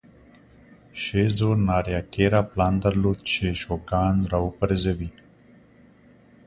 شیزو 1.01 1.51
ناریاکیرا 1.67 2.41
پلان 2.51 2.73
درلود 2.83 3.19
چې 3.31 3.45
شوګان 3.61 4.15
را 4.31 4.39
وپرځوي. 4.45 5.09